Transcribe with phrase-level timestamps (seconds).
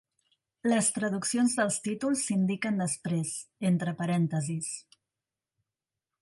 [0.71, 3.35] Les traduccions dels títols s'indiquen després,
[3.71, 4.73] entre parèntesis.